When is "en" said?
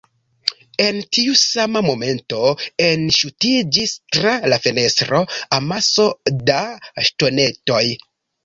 0.83-0.95